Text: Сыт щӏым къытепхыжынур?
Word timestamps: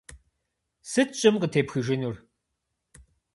Сыт 0.91 1.09
щӏым 1.19 1.35
къытепхыжынур? 1.41 2.15